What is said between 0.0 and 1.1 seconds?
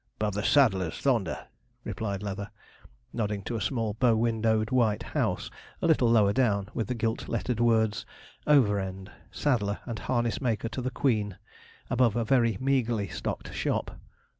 ''Bove the saddler's,